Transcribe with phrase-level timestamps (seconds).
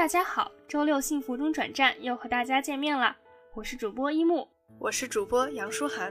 [0.00, 3.14] 大家好，周六幸福中转站又和大家见面了，
[3.52, 4.48] 我是主播一木，
[4.78, 6.10] 我是主播杨舒涵，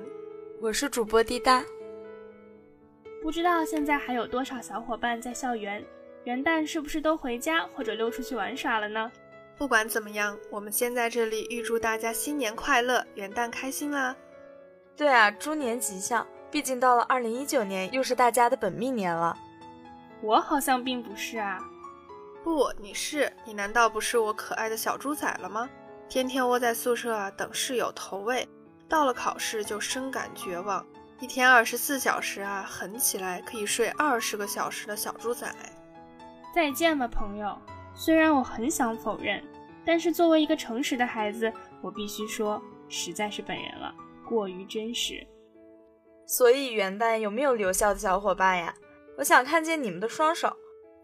[0.62, 1.64] 我是主播滴答。
[3.20, 5.84] 不知道现在还有多少小伙伴在校园？
[6.26, 9.12] 元旦是不是都回家或者溜出去玩耍了呢？
[9.58, 14.16] 不管怎么样，我们先在这里预祝大家新年快乐，元旦开心啦！
[14.96, 19.36] 对啊，猪年吉祥，毕竟到了二零一九年，又是大家的本命年了。
[20.22, 21.60] 我好像并不是啊。
[22.50, 23.32] 不，你是？
[23.46, 25.70] 你难道不是我可爱的小猪仔了吗？
[26.10, 28.50] 天天窝在宿舍啊，等室友投喂，
[28.88, 30.84] 到了考试就深感绝望。
[31.20, 35.48] 一天二十四小时啊，狠起来可以睡二十个小时的小猪仔。
[36.52, 37.56] 再见吧，朋友。
[37.94, 39.44] 虽然我很想否认，
[39.86, 41.54] 但是作为一个诚实的孩子，
[41.84, 43.94] 我必须说，实在是本人了，
[44.28, 45.24] 过于真实。
[46.26, 48.74] 所以元旦有没有留校的小伙伴呀？
[49.20, 50.52] 我想看见你们的双手。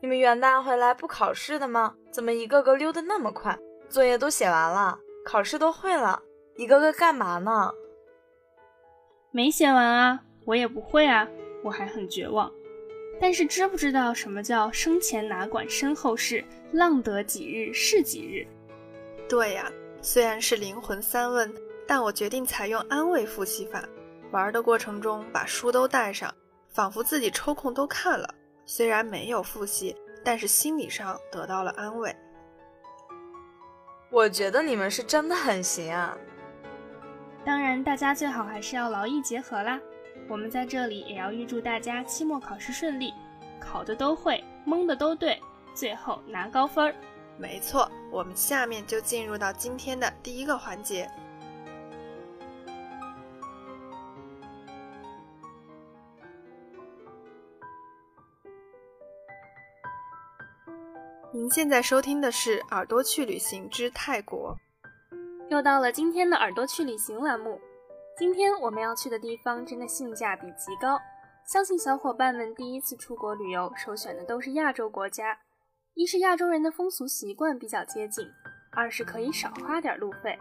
[0.01, 1.95] 你们元旦回来不考试的吗？
[2.11, 3.57] 怎么一个个溜得那么快？
[3.89, 6.21] 作业都写完了，考试都会了，
[6.57, 7.71] 一个个干嘛呢？
[9.31, 11.27] 没写完啊，我也不会啊，
[11.63, 12.51] 我还很绝望。
[13.19, 18.45] 但是知不知道什么叫生前哪管身后事，浪得几日是几日？
[19.27, 21.51] 对呀，虽然是灵魂三问，
[21.87, 23.83] 但我决定采用安慰复习法。
[24.31, 26.33] 玩的过程中把书都带上，
[26.73, 28.33] 仿佛自己抽空都看了。
[28.65, 32.15] 虽然没有复习，但是心理上得到了安慰。
[34.11, 36.17] 我觉得你们是真的很行啊。
[37.43, 39.79] 当然，大家最好还是要劳逸结合啦。
[40.27, 43.13] 我们在这里也要预祝大家期末考试顺利，
[43.59, 45.39] 考的都会，蒙的都对，
[45.75, 46.95] 最后拿高分儿。
[47.37, 51.07] 没错，我们下面就进入到今天的第一个环节。
[61.45, 64.57] 您现在收听的是《耳朵去旅行之泰国》。
[65.51, 67.61] 又到了今天的耳朵去旅行栏目，
[68.17, 70.99] 今天我们要去的地方真的性价比极高，
[71.45, 75.37] 相信小伙伴们第一次出国旅游首选的都是亚洲国家，
[75.93, 78.27] 一是亚洲人的风俗习惯比较接近，
[78.71, 80.35] 二是可以少花点路费。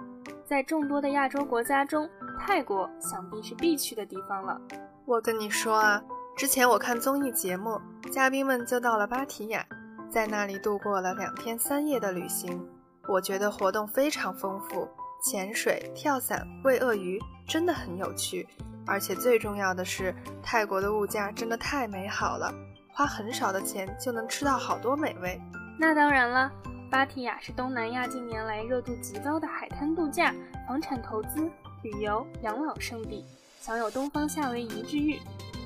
[0.46, 2.08] 在众多的亚洲国家中，
[2.40, 4.58] 泰国想必是必去的地方了。
[5.04, 6.02] 我跟你说啊，
[6.34, 7.78] 之前我看综艺节目，
[8.10, 9.66] 嘉宾们就到了芭提雅，
[10.14, 12.64] 在那里度过了两天三夜的旅行。
[13.08, 14.88] 我觉得活动非常丰富，
[15.20, 18.46] 潜水、跳伞、喂鳄鱼，真的很有趣。
[18.86, 22.54] 而且最重要的是，泰国的物价真的太美好了，
[22.92, 25.36] 花很少的钱就能吃到好多美味。
[25.80, 26.48] 那当然了，
[26.92, 30.32] 芭提雅是东南亚近年来热度极高的海滩度假、
[30.68, 31.50] 房产投资、
[31.82, 33.24] 旅游、养老圣地，
[33.60, 35.18] 享有“东方夏威夷”之誉，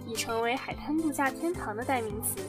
[0.06, 2.40] 已成为海滩度假天堂的代名词。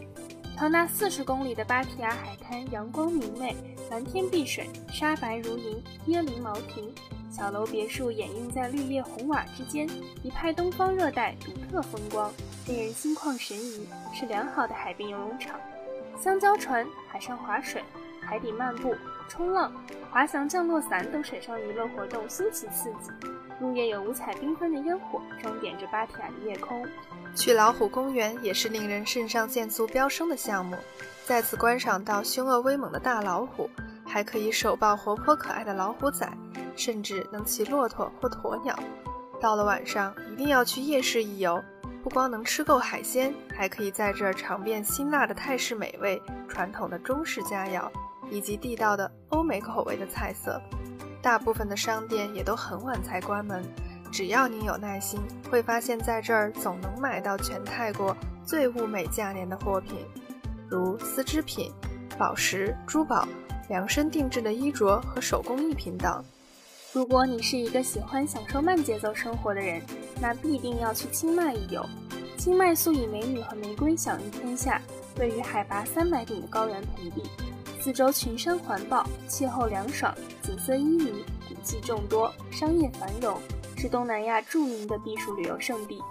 [0.59, 3.55] 长达四十公里的芭提雅海滩，阳光明媚，
[3.89, 6.93] 蓝天碧水，沙白如银，椰林茅亭，
[7.31, 9.87] 小楼别墅掩映在绿叶红瓦之间，
[10.21, 12.29] 一派东方热带独特风光，
[12.67, 15.57] 令人心旷神怡，是良好的海滨游泳场。
[16.19, 17.81] 香蕉船、海上划水、
[18.19, 18.93] 海底漫步、
[19.29, 19.71] 冲浪、
[20.11, 23.11] 滑翔降落伞等水上娱乐活动新奇刺激，
[23.59, 26.85] 入夜有五彩缤纷的烟火装点着芭提雅的夜空。
[27.35, 30.75] 去老虎公园也是令人肾上腺素飙升的项目，
[31.25, 33.69] 再次观赏到凶恶威猛的大老虎，
[34.05, 36.27] 还可以手抱活泼可爱的老虎仔，
[36.75, 38.77] 甚至能骑骆驼或鸵鸟。
[39.39, 41.63] 到了晚上，一定要去夜市一游，
[42.03, 47.89] 不光能吃够海鲜，还可以在这儿尝遍辛辣的泰式美味、传统的中式佳肴，
[48.29, 50.59] 以及地道的欧美口味的菜色。
[51.21, 53.63] 大部分的商店也都很晚才关门。
[54.11, 55.19] 只要你有耐心，
[55.51, 60.05] 会发现在这儿总能买到全泰国最物美价廉的货品，
[60.67, 61.71] 如丝织品、
[62.17, 63.27] 宝石、珠宝、
[63.67, 66.23] 量身定制的衣着和手工艺品等。
[66.91, 69.79] 如果你是一个喜欢享受慢节奏生活的人，
[70.19, 71.85] 那必定要去清迈一游。
[72.35, 74.81] 清迈素以美女和玫瑰享誉天下，
[75.19, 77.29] 位于海拔三百米的高原盆地，
[77.79, 81.11] 四周群山环抱，气候凉爽，景色旖旎，
[81.47, 83.39] 古迹众多，商业繁荣。
[83.77, 86.01] 是东南亚著名的避暑旅游胜地。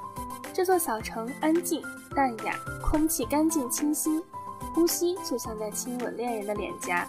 [0.55, 1.83] 这座小城安静
[2.17, 4.23] 淡雅，空气干净清新，
[4.75, 7.07] 呼吸就像在亲吻恋人的脸颊。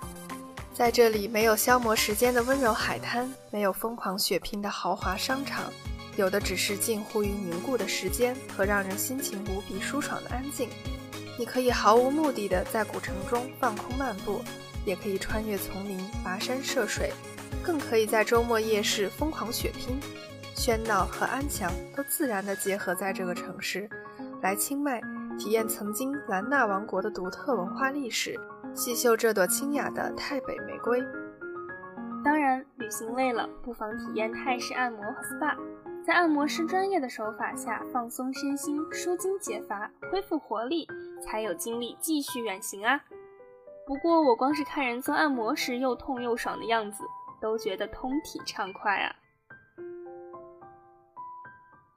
[0.73, 5.71] 在这里，没有消磨时间的温柔海滩，没有疯狂血拼的豪华商场，
[6.17, 10.67] 有的只是近乎于凝固的时间和让人心情无比舒爽的安静。
[11.37, 14.41] 你可以毫无目的的在古城中放空漫步，
[14.89, 17.11] 也可以穿越丛林跋山涉水，
[17.63, 19.99] 更可以在周末夜市疯狂血拼。
[20.55, 23.87] 喧闹和安详都自然地结合在这个城市。
[24.41, 24.99] 来清迈，
[25.37, 28.35] 体验曾经兰纳王国的独特文化历史，
[28.73, 30.99] 细嗅这朵清雅的泰北玫瑰。
[32.25, 35.55] 当然，旅行累了，不妨体验泰式按摩和 SPA，
[36.03, 40.87] 在按摩师专业的手法下放松身心、舒筋解乏、恢复活力，
[41.23, 42.99] 才有精力继续远行啊！
[43.89, 47.03] 不过我光是看人做按摩时又痛又爽的样子，
[47.41, 49.15] 都觉得通体畅快啊！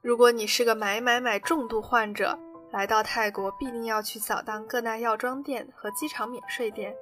[0.01, 2.35] 如果你是个买买买重度患者，
[2.71, 6.95] 来到泰国必定要去扫荡各大药妆店和机场免税店。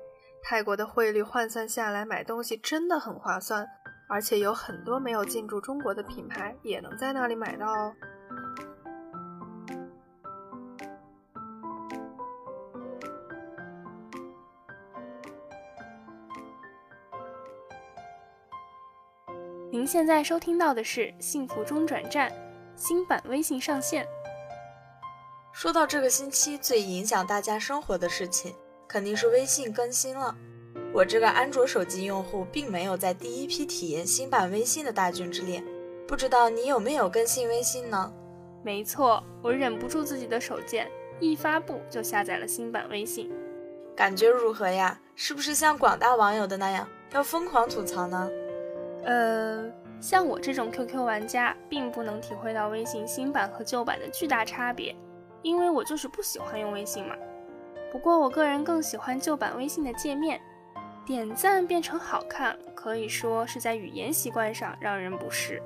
[0.43, 3.65] 泰国的汇率换算下来，买东西真的很划算，
[4.09, 7.95] 而且有很多没有进驻中国的品牌也能在那里买到哦。
[19.91, 22.31] 现在收听到的是《幸福中转站》。
[22.77, 24.07] 新版微信上线。
[25.51, 28.55] 说到这个星期最影响大家生活的事情，
[28.88, 30.33] 肯定是微信更新了。
[30.93, 35.61] 我这个安卓手机用户并没有在第一批体验新版微信的大军之列，
[36.07, 38.13] 不知道你有没有更新微信呢？
[38.63, 40.89] 没错，我忍不住自己的手贱，
[41.19, 43.29] 一发布就下载了新版微信。
[43.94, 44.97] 感觉如何呀？
[45.17, 48.31] 是不是像广大网友的那样要疯狂吐槽呢？
[49.03, 49.69] 呃。
[50.01, 54.95] 像我这种 QQ 玩家，并不能体会到微信新版和旧版的巨大差别，
[55.44, 57.15] 因为我就是不喜欢用微信嘛。
[57.92, 60.42] 不过我个人更喜欢旧版微信的界面，
[61.06, 65.62] 点赞变成好看，可以说是在语言习惯上让人不适。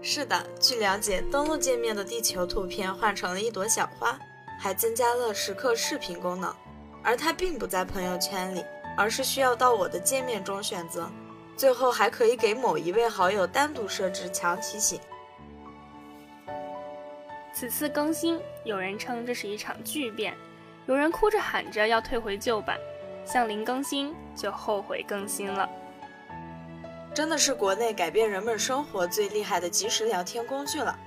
[0.00, 4.18] 是的，据了解，登录界面的地球图片换成了一朵小花，
[4.58, 6.54] 还增加了时刻视频功能，
[7.02, 8.64] 而它并不在朋友圈里。
[8.96, 11.10] 而是需要到我的界面中选择，
[11.56, 15.00] 最后还可以给某一位好友单独设置强提醒。
[17.52, 20.34] 此次更新，有人称这是一场巨变，
[20.86, 22.78] 有人哭着喊着要退回旧版，
[23.24, 25.68] 像零更新就后悔更新了。
[27.14, 30.98] 真的是国内改变人们生活最厉害的即时聊天工具了。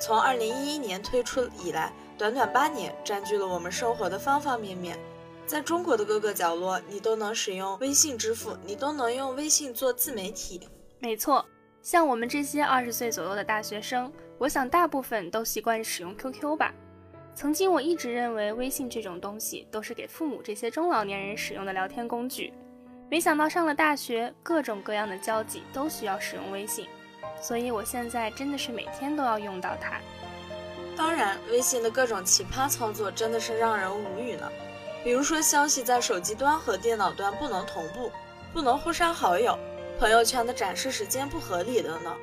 [0.00, 4.98] 从二零一一年推出以来，短短八年，占据了我们生活的方方面面。
[5.52, 10.66] 在中国的各个角落，你都能使用微信支付，你都能用微信做自媒体。
[10.98, 11.44] 没错，
[11.82, 16.72] 像我们这些二十岁左右的大学生，我想大部分都习惯使用 QQ 吧。
[17.34, 22.50] 曾经我一直认为微信这种东西都是给父母这些中老年人使用的聊天工具，
[23.10, 26.86] 没想到上了大学，各种各样的交际都需要使用微信，
[27.42, 30.00] 所以我现在真的是每天都要用到它。
[30.96, 34.50] 当然，微信的各种奇葩操作真的是让人无语呢。
[35.04, 38.10] 比如说，消息在手机端和电脑端不能同步，
[38.52, 39.58] 不能互删好友，
[39.98, 42.16] 朋友圈的展示时间不合理的呢。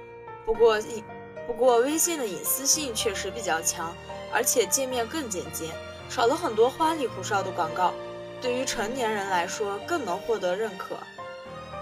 [0.46, 1.04] 不过隐，
[1.46, 3.94] 不过微信的隐私性确实比较强，
[4.32, 5.66] 而且界面更简洁，
[6.10, 7.94] 少了很多花里胡哨的广告，
[8.42, 10.96] 对于成年人来说更能获得认可。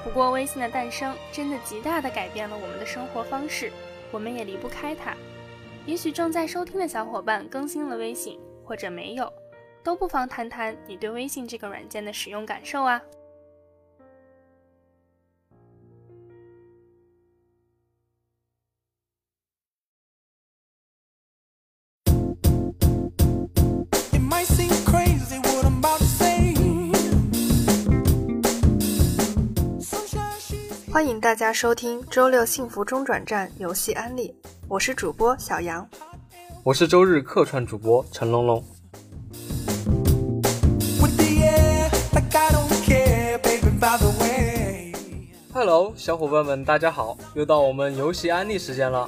[0.04, 3.72] 不过，微信的诞生真的极大的改变了我们的生活方式，
[4.10, 5.16] 我们也离不开它。
[5.86, 9.32] 也许正在收听的小伙伴更新了微信，或者没有。
[9.88, 13.02] 都不妨谈谈你对微信这个软件的使用感受啊！
[30.92, 34.36] 欢迎大家收听周六幸福中转站游戏安利，
[34.68, 35.90] 我是主播小杨，
[36.66, 38.62] 我是周日客串主播陈龙龙。
[45.54, 47.16] Hello，小伙伴们，大家好！
[47.36, 49.08] 又到我们游戏安利时间了。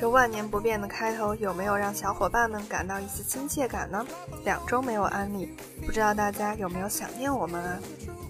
[0.00, 4.04] 这万年不变的开头有没有让小伙伴们感到一丝亲切感呢？
[4.44, 7.78] 两周没有安利，不知道大家有没有想念我们啊？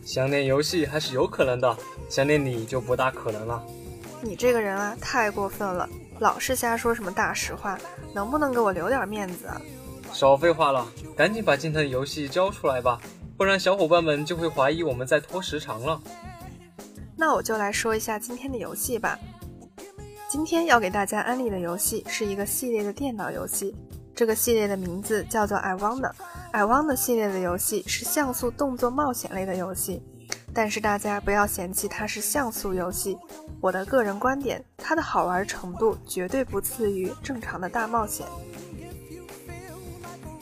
[0.05, 1.77] 想念游戏还是有可能的，
[2.09, 3.63] 想念你就不大可能了。
[4.21, 5.89] 你这个人啊，太过分了，
[6.19, 7.79] 老是瞎说什么大实话，
[8.13, 9.61] 能不能给我留点面子啊？
[10.13, 10.85] 少废话了，
[11.17, 13.01] 赶紧把今天的游戏交出来吧。
[13.43, 16.01] 不然小伙伴们就会怀疑我们在拖时长了。
[17.17, 19.19] 那我就来说一下今天的游戏吧。
[20.31, 23.75] 今天要给大家安利的游戏是一个系列的电脑游戏，
[24.15, 26.11] 这个系列的名字叫做《I Wanna》。
[26.53, 30.01] 《I Wanna》系列的游戏是像素动作冒险类的游戏，
[30.55, 33.19] 但是大家不要嫌弃它是像素游戏。
[33.61, 38.25] 我的个人观点，它的好玩程度绝对不次于正常的大冒险。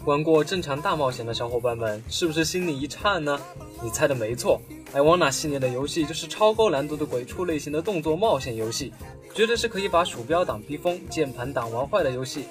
[0.06, 3.38] 玩过正常大冒险的小伙伴们，是不是心里一颤呢？
[3.82, 4.60] 你猜的没错
[4.92, 8.94] ，I Wanna 系列的游戏就是超高难度的鬼畜类型的动作冒险游戏，
[9.34, 12.46] 绝对是可以把鼠标党逼疯、键盘党玩坏的游戏。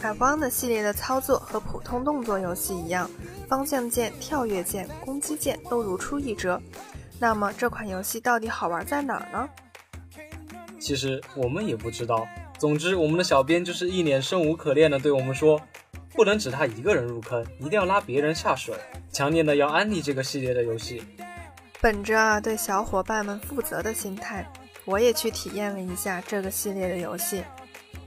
[0.00, 3.10] i w a n a 系列的操作和普通动作游戏一样，
[3.48, 6.60] 方向键、跳跃键、攻击键都如出一辙。
[7.18, 9.48] 那么这款游戏到底好玩在哪儿呢？
[10.78, 12.26] 其实我们也不知道。
[12.58, 15.60] 总之，我们的小编就是一脸生无可恋的对我们说
[16.18, 18.74] ：“不能只他一个人入坑，一定要拉别人下水，
[19.12, 21.00] 强烈的要安利这个系列的游戏。”
[21.80, 24.44] 本着啊对小伙伴们负责的心态，
[24.84, 27.44] 我也去体验了一下这个系列的游戏。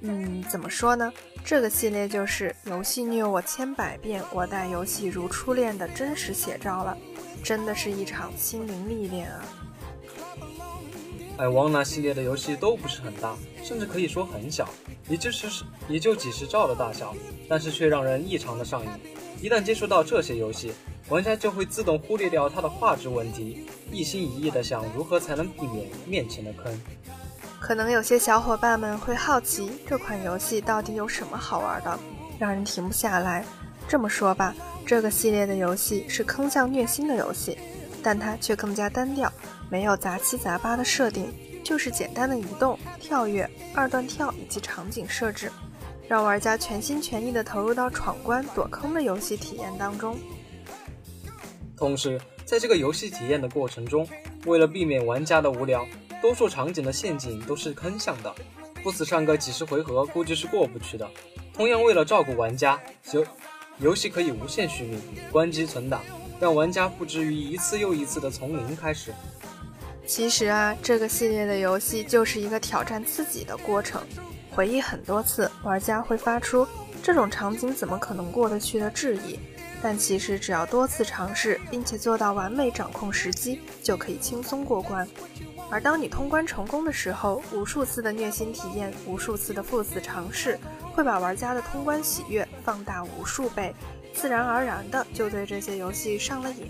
[0.01, 1.09] 嗯，怎么说呢？
[1.45, 6.97] 这个系列就是游戏虐我千百遍，我待游戏如初恋的真实写照了，
[7.41, 9.41] 真的是一场心灵历练啊！
[11.41, 14.69] 哎，王娜系列的游戏都不是很大，甚至可以说很小，
[15.09, 17.15] 也就是也就几十兆的大小，
[17.49, 18.89] 但是却让人异常的上瘾。
[19.41, 20.71] 一旦接触到这些游戏，
[21.09, 26.79] 玩家就会自动忽略掉它的画质问题，一心一意的想如何才能避免面前的坑。
[27.59, 31.99] 可能有些小伙伴们会好奇，这款游戏到底有什么好玩的，
[32.37, 33.43] 让人停不下来。
[33.87, 34.53] 这么说吧，
[34.85, 37.57] 这个系列的游戏是坑向虐心的游戏，
[38.03, 39.31] 但它却更加单调。
[39.69, 45.51] 没有杂七杂八的设定，就是简单的移动、跳跃、二段跳以及场景设置，
[46.07, 50.17] 让玩家全心全意地投入到闯关躲坑的游戏体验当中。
[51.77, 54.07] 同时，在这个游戏体验的过程中，
[54.45, 55.87] 为了避免玩家的无聊，
[56.21, 58.35] 多数场景的陷阱都是坑向的，
[58.83, 61.09] 不死上个几十回合估计是过不去的。
[61.53, 62.79] 同样，为了照顾玩家，
[63.13, 63.25] 游
[63.79, 66.01] 游戏可以无限续命，关机存档，
[66.41, 69.13] 让玩家不至于一次又一次的从零开始。
[70.07, 74.01] 其实啊，这个系列的游戏就是一个挑战自己的过程。
[74.49, 76.67] 回忆很多次，玩家会发出
[77.03, 79.39] 这种场景怎么可能过得去的质疑。
[79.83, 85.07] 但其实只要多次尝试，并且做到完美掌控时机，就可以轻松过关。
[85.69, 90.59] 而当你通关成功的时候，无数次的虐心体验，无数次的赴死尝试，
[90.93, 93.73] 会把玩家的通关喜悦放大无数倍，
[94.13, 96.67] 自然而然的就对这些游戏上了瘾。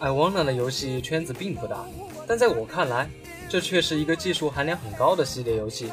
[0.00, 1.84] i w a n n a 的游戏圈子并不大，
[2.26, 3.10] 但在我看来，
[3.48, 5.90] 这却是一个技术含量很高的系列游戏。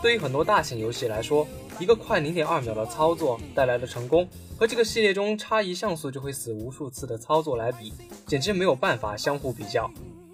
[0.00, 1.44] 对于很多大型游戏来说，
[1.80, 7.92] 一个快零点二秒的操作带来的成功，和这个系列中差一像素就会死无数次的操作来比，
[8.26, 9.90] 简直没有办法相互比较。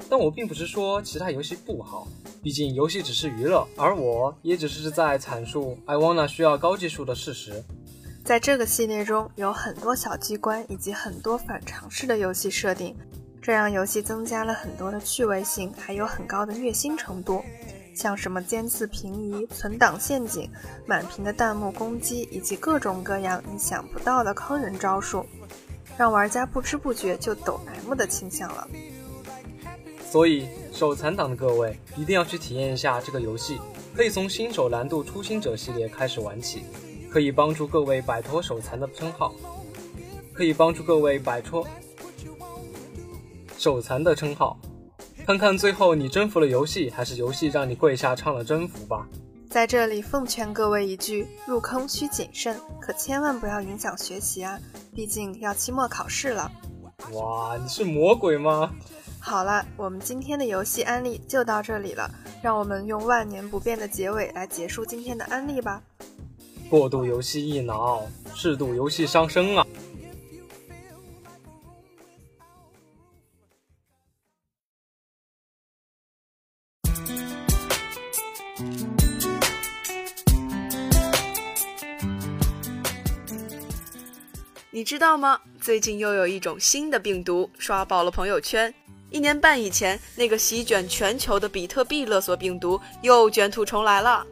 [0.09, 2.07] 但我并不是说其他游戏不好，
[2.43, 7.63] 毕竟游戏只是娱乐，而我也只是在阐述 i w a n n a 需要高技术的事实。
[8.25, 12.97] 在这个系列中有很多小机关以及很多反常识的游戏设定，
[13.43, 17.43] 这让游戏增加了很多的趣味性，还有很高的虐心程度。
[17.95, 20.51] 像什么尖刺平移、存档陷阱、
[20.85, 25.25] 满屏的弹幕攻击，以及各种各样你想不到的坑人招数，
[25.97, 28.67] 让玩家不知不觉就抖 M 的倾向了。
[30.15, 33.59] 所以，手残党的各位一定要去体验一下这个游戏，
[33.97, 36.63] 可以从新手难度初心者系列开始玩起。
[37.11, 39.35] 可以帮助各位摆脱手残的称号，
[40.33, 41.67] 可以帮助各位摆脱
[43.59, 44.57] 手残的称号。
[45.27, 49.09] 看看最后你征服了游戏，还是游戏让你跪下唱了征服吧。
[49.51, 54.61] 在这里奉劝各位一句：入坑需谨慎，可千万不要影响学习啊！
[54.95, 56.49] 毕竟要期末考试了。
[57.11, 58.71] 哇，你是魔鬼吗？
[59.27, 62.11] 好了，我们今天的游戏安利就到这里了，
[62.43, 65.83] 让我们用万年不变的结尾来结束今天的安利吧。
[66.69, 69.67] 过度游戏易脑，适度游戏伤身啊！
[84.71, 85.41] 你知道吗？
[85.61, 88.73] 最近又有一种新的病毒刷爆了朋友圈。
[89.15, 94.27] 一年半以前，那个席卷全球的比特币勒索病毒又卷土重来了。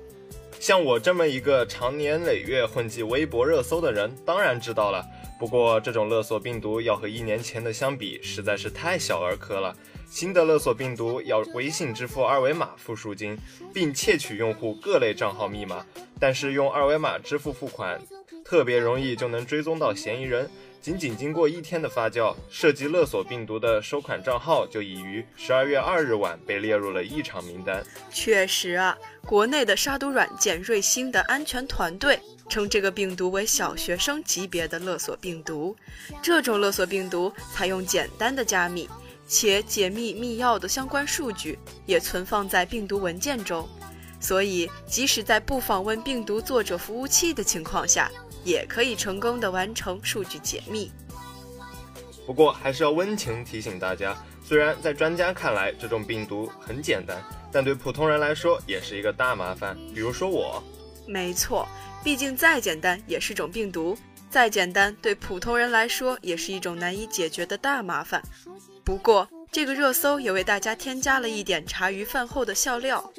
[0.58, 5.06] 像我这么一个长年累月混迹微博热搜的人，当然知道了。
[5.38, 9.72] 不过，这种勒索病毒要和一年前的相比，实在是太小儿科了。
[10.10, 13.38] 新的勒索病毒要微信支付二维码付赎金，
[13.72, 15.86] 并窃取用户各类账号密码，
[16.18, 18.02] 但是用二维码支付付款，
[18.44, 20.50] 特别容易就能追踪到嫌疑人。
[20.82, 27.80] 仅仅经过一天的发酵，涉及勒索病毒的收款账号就已于十二月二日晚被列入了异常名单。
[28.10, 35.76] 确实啊，国内的杀毒软件瑞星的安全团队称这个病毒为小学生级别的勒索病毒。
[36.20, 38.88] 这种勒索病毒采用简单的加密，
[39.28, 43.68] 且解密密钥的相关数据也存放在病毒文件中，
[44.18, 48.10] 所以即使在不访问病毒作者服务器的情况下。
[48.44, 50.90] 也可以成功的完成数据解密。
[52.26, 59.76] 不过还是要温情提醒大家，虽然在专家看来这种病毒很简单，但对普通人来说也是一个大麻烦。
[59.92, 60.62] 比如说我，
[61.06, 61.66] 没错，
[62.04, 63.98] 毕竟再简单也是种病毒，
[64.30, 68.22] 再简单对普通人来说也是一种难以解决的大麻烦。
[68.84, 73.12] 不过这个热搜也为大家添加了一点茶余饭后的笑料。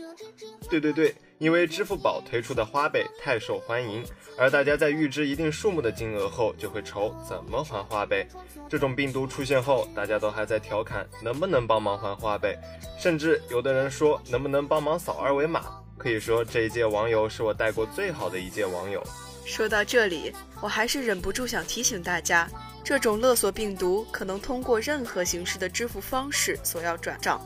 [0.69, 1.13] 对对对。
[1.43, 4.01] 因为支付宝推出的花呗太受欢迎，
[4.38, 8.25] 而大家在预支一定数目的金额后，就会愁怎么还花呗。
[8.69, 12.57] 这种病毒出现后，大家都还在调侃能不能帮忙还花呗，
[12.97, 15.65] 甚至有的人说能不能帮忙扫二维码。
[15.97, 19.03] 可以说这一届网友是我带过最好的一届网友。
[19.43, 22.50] 说到这里，我还是忍不住想提醒大家，
[22.85, 27.41] 这种勒索病毒可能通过任何形式的支付方式索要转账。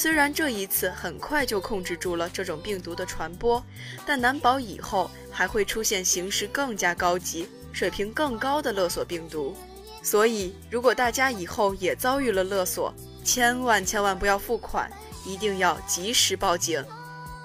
[0.00, 3.62] 虽然这一次很快就控制住了这种病毒的传播，
[4.06, 9.54] 但难保以后还会出现形式更加高级、水平更高的勒索病毒。
[10.02, 14.90] 所以，如果大家以后也遭遇了勒索，千万千万不要付款，
[15.26, 16.82] 一定要及时报警。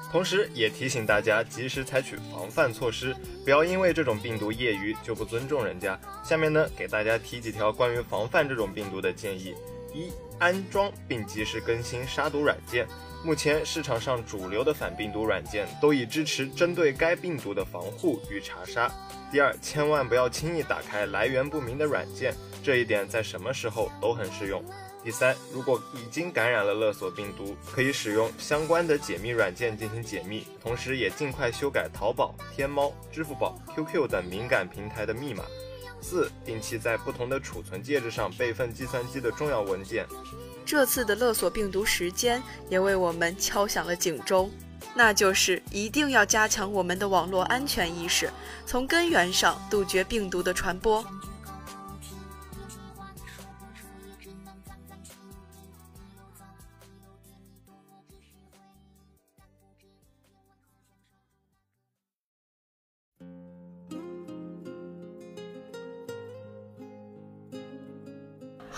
[0.09, 5.99] 同时，也提醒大家及时采取防范措施，不要因为这种病毒业余就不尊重人家。
[6.23, 9.53] 下面呢，给大家提几条关于防范这种病毒的建议：
[9.93, 10.09] 一。
[10.39, 12.87] 安装并及时更新杀毒软件。
[13.23, 18.91] 目前市场上主流的反病毒软件都已支持针对该病毒的防护与查杀。
[19.31, 24.63] 第二，千万不要轻易打开来源不明的软件，这一点在什么时候都很适用。
[25.05, 35.43] 第三，如果已经感染了勒索病毒，可以使用相关的解密软件进行解密，同时也尽快修改淘宝、天猫、支付宝、QQ 等敏感平台的密码。
[36.01, 40.07] 四，定期在不同的储存介质上备份计算机的重要文件。
[40.65, 44.49] 这次的勒索病毒时间也为我们敲响了警钟，
[44.95, 48.27] 那就是一定要加强我们的网络安全意识，
[48.65, 51.05] 从根源上杜绝病毒的传播。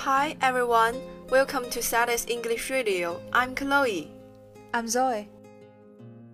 [0.08, 0.96] Hi everyone,
[1.30, 3.20] welcome to Sally's English Radio.
[3.34, 4.10] I'm Chloe.
[4.74, 5.28] I'm Zoe.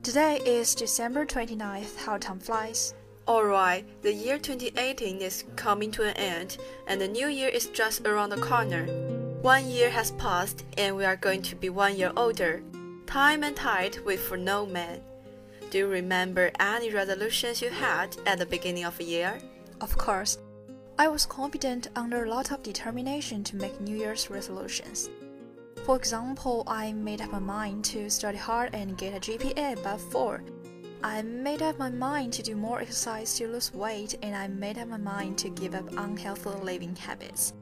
[0.04, 2.94] Today is December 29th, how time flies.
[3.28, 8.06] Alright, the year 2018 is coming to an end, and the new year is just
[8.06, 8.86] around the corner.
[9.42, 12.62] One year has passed, and we are going to be one year older.
[13.08, 15.02] Time and tide wait for no man.
[15.72, 19.40] Do you remember any resolutions you had at the beginning of the year?
[19.82, 20.38] Of course.
[21.00, 25.10] I was confident under a lot of determination to make New Year's resolutions.
[25.86, 30.02] For example, I made up my mind to study hard and get a GPA above
[30.12, 30.44] 4.
[31.04, 34.78] I made up my mind to do more exercise to lose weight, and I made
[34.78, 37.54] up my mind to give up unhealthy living habits.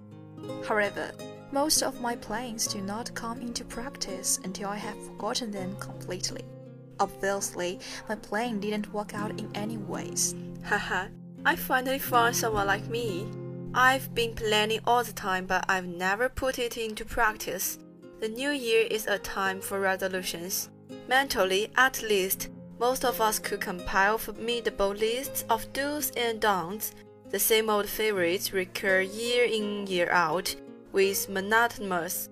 [0.67, 1.11] However,
[1.53, 6.43] most of my plans do not come into practice until I have forgotten them completely.
[6.99, 10.35] Obviously, my plan didn't work out in any ways.
[10.63, 11.07] Haha,
[11.43, 13.27] I finally found someone like me.
[13.73, 17.79] I've been planning all the time, but I've never put it into practice.
[18.19, 20.69] The new year is a time for resolutions.
[21.07, 22.49] Mentally, at least,
[22.79, 26.93] most of us could compile formidable lists of do's and don'ts.
[27.31, 30.55] The same old favorites recur year in, year out,
[30.91, 32.29] with monotonous.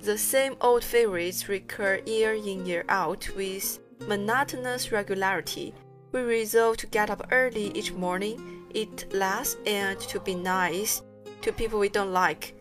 [0.00, 5.74] The same old favorites recur year in, year out, with monotonous regularity.
[6.16, 11.02] We resolve to get up early each morning, eat less, and to be nice
[11.42, 12.54] to people we don't like.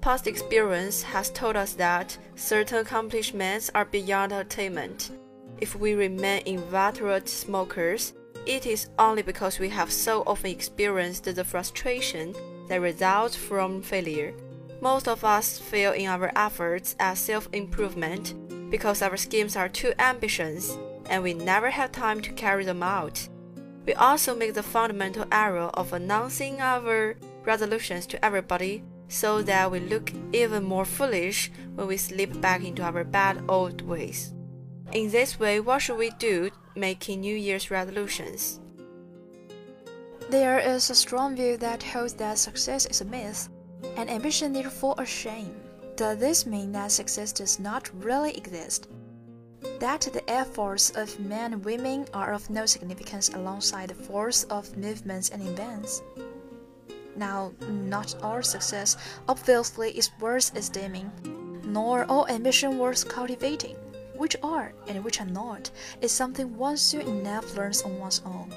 [0.00, 5.10] Past experience has told us that certain accomplishments are beyond attainment.
[5.60, 8.12] If we remain inveterate smokers,
[8.46, 12.32] it is only because we have so often experienced the frustration
[12.68, 14.34] that results from failure.
[14.80, 18.34] Most of us fail in our efforts at self improvement
[18.70, 20.78] because our schemes are too ambitious
[21.10, 23.28] and we never have time to carry them out.
[23.84, 29.80] We also make the fundamental error of announcing our resolutions to everybody so that we
[29.80, 34.32] look even more foolish when we slip back into our bad old ways.
[34.92, 38.60] In this way, what should we do making New Year's resolutions?
[40.30, 43.48] There is a strong view that holds that success is a myth,
[43.96, 45.54] and ambition therefore a shame.
[45.96, 48.86] Does this mean that success does not really exist?
[49.78, 54.76] That the efforts of men and women are of no significance alongside the force of
[54.76, 56.02] movements and events.
[57.16, 58.96] Now, not all success
[59.28, 61.10] obviously is worth esteeming,
[61.64, 63.76] nor all ambition worth cultivating.
[64.16, 65.70] Which are and which are not
[66.02, 68.52] is something one soon enough learns on one's own.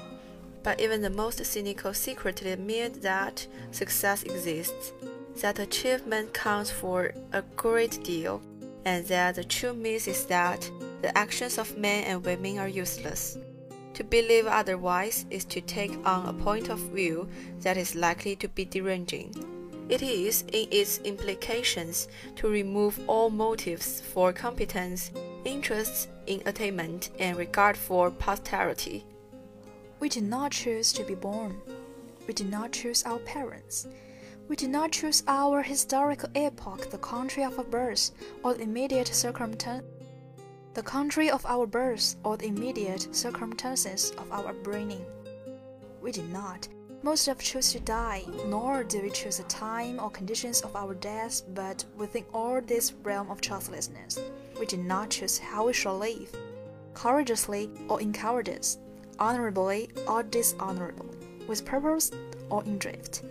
[0.62, 4.92] But even the most cynical secretly admit that success exists.
[5.40, 8.40] that achievement counts for a great deal,
[8.84, 10.70] and that the true myth is that
[11.04, 13.36] the actions of men and women are useless.
[13.92, 17.28] To believe otherwise is to take on a point of view
[17.60, 19.34] that is likely to be deranging.
[19.90, 25.10] It is, in its implications, to remove all motives for competence,
[25.44, 29.04] interests in attainment, and regard for posterity.
[30.00, 31.60] We did not choose to be born.
[32.26, 33.86] We did not choose our parents.
[34.48, 38.10] We did not choose our historical epoch, the country of our birth,
[38.42, 39.84] or the immediate circumstance,
[40.74, 45.06] the country of our birth, or the immediate circumstances of our bringing.
[46.00, 46.66] We did not.
[47.04, 50.74] Most of us choose to die, nor do we choose the time or conditions of
[50.74, 54.18] our death, but within all this realm of choicelessness,
[54.58, 56.34] we did not choose how we shall live,
[56.94, 58.78] courageously or in cowardice,
[59.20, 62.10] honorably or dishonorably, with purpose
[62.50, 63.22] or in drift.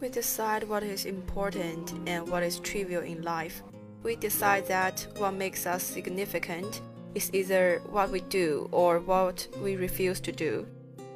[0.00, 3.62] We decide what is important and what is trivial in life.
[4.02, 6.80] We decide that what makes us significant
[7.14, 10.66] is either what we do or what we refuse to do.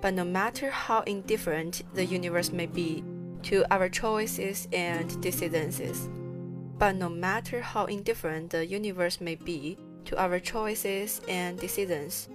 [0.00, 3.02] But no matter how indifferent the universe may be
[3.44, 6.08] to our choices and decisions,
[6.78, 12.28] but no matter how indifferent the universe may be to our choices and decisions,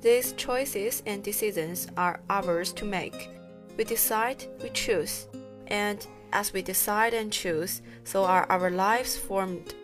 [0.00, 3.28] these choices and decisions are ours to make.
[3.76, 5.26] We decide, we choose,
[5.66, 9.74] and as we decide and choose, so are our lives formed.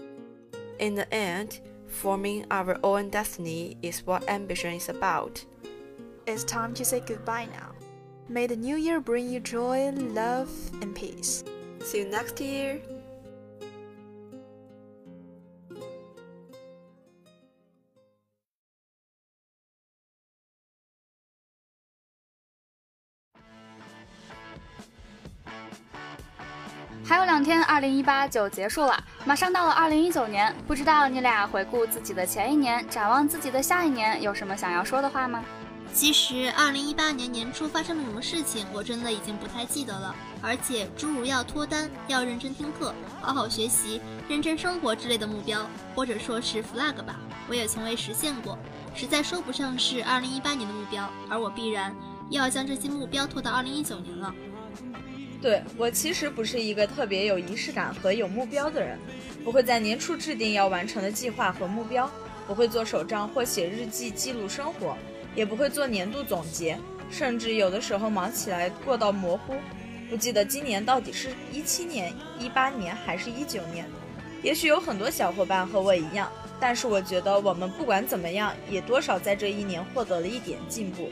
[0.78, 5.44] In the end, forming our own destiny is what ambition is about.
[6.26, 7.72] It's time to say goodbye now.
[8.28, 11.44] May the new year bring you joy, love, and peace.
[11.80, 12.80] See you next year.
[27.44, 35.44] 天，二零一八就结束了，马上到了二零一九年，不知道你俩回顾自己的前一年，展望自己的下一年，有什么想要说的话吗？
[35.92, 40.12] 其实，二零一八年年初发生了什么事情，我真的已经不太记得了。
[40.42, 47.16] 而且，诸如要脱单、要认真听课、好好学习、认真生活之类的目标，或者说是 flag 吧，
[47.48, 48.58] 我也从未实现过，
[48.92, 51.08] 实在说不上是二零一八年的目标。
[51.28, 51.94] 而我必然
[52.28, 54.34] 又要将这些目标拖到二零一九年了。
[55.44, 58.98] 对我其实不是一个特别有仪式感和有目标的人，
[59.44, 62.10] 不会在年初制定要完成的计划和目标，
[62.46, 64.96] 不会做手账或写日记记录生活，
[65.34, 66.78] 也不会做年度总结，
[67.10, 69.54] 甚至有的时候忙起来过到模糊，
[70.08, 73.84] 不记得今年到底是一七年、一八年还是一九年。
[74.42, 81.10] 也许有很多小伙伴和我一样，但是我觉得我们不管怎么样，也多少在这一年获得了一点进步。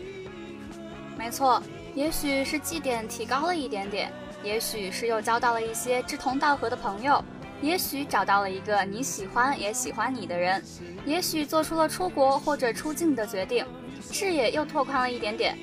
[1.19, 1.63] 没错，
[1.95, 4.13] 也许是绩点提高了一点点。
[4.43, 7.25] 也许是又交到了一些志同道合的朋友，
[7.61, 10.61] 也许找到了一个你喜欢也喜欢你的人，
[11.07, 13.65] 也许做出了出国或者出境的决定，
[14.11, 15.57] 视野又拓宽了一点点。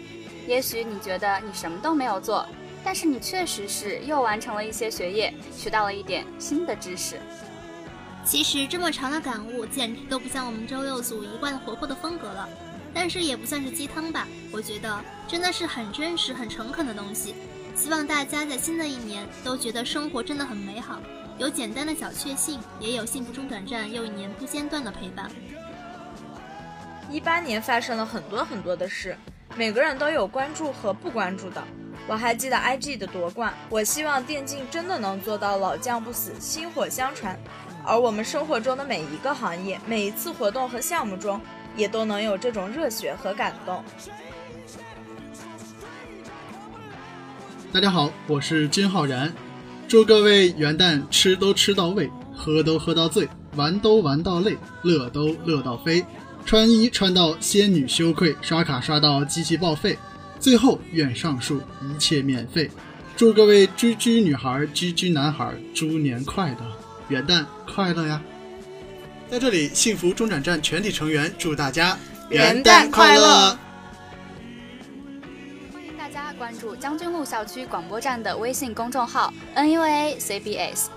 [0.48, 2.48] 也许你觉得你什么都没有做，
[2.82, 7.20] 但是你确实是又完成了一些学业，学到了一点新的知识。
[8.24, 12.48] 其实这么长的感悟，简直都不像我们周六组一贯的活泼的风格了，
[12.94, 14.28] 但是也不算是鸡汤吧？
[14.52, 17.36] 我觉得真的是很真实、很诚恳的东西。
[17.76, 21.00] 希望大家在新的一年都觉得生活真的很美好，
[21.38, 25.32] 有简单的小确幸，也有幸福中短暂又一年不间断的陪伴。
[27.10, 29.18] 一八年发生了很多很多的事，
[29.56, 31.64] 每个人都有关注和不关注的。
[32.08, 37.40] 我还记得 IG 的夺冠，我希望电竞真的能做到老将不死，薪火相传。
[37.86, 41.40] 而我们生活中的每一个行业，每一次活动和项目中，
[41.76, 43.84] 也都能有这种热血和感动。
[47.72, 49.32] 大家好，我是金浩然，
[49.88, 56.04] 祝各位元旦吃都吃到位，喝都喝到醉，玩都玩到累，乐都乐到飞，
[56.46, 59.98] 穿衣穿到仙女羞愧，刷卡刷到机器报废，
[60.40, 62.70] 最后愿上述一切免费。
[63.16, 66.58] 祝各位居居女孩、居居男孩猪年快乐，
[67.10, 68.20] 元旦快乐呀！
[69.30, 71.96] 在这里，幸福中转站全体成员祝大家
[72.30, 73.56] 元旦快乐！
[75.72, 80.88] 欢迎大家关注将军路校区广播站的微信公众号 NUACBS，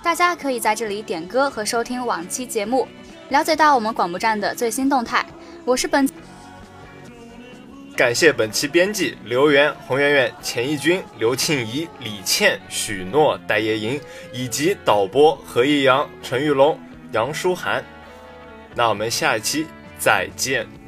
[0.00, 2.86] 大家可以在这里点歌和收听往期节目，
[3.30, 5.26] 了解到我们广播站的最新动态。
[5.64, 6.08] 我是本，
[7.96, 14.00] 感谢本期编辑刘源、洪媛媛、钱义军、刘庆怡、李倩、许诺、戴叶莹，
[14.32, 16.78] 以及导播何一阳、陈玉龙、
[17.12, 17.84] 杨舒涵。
[18.74, 19.66] 那我们下一期
[19.98, 20.81] 再见。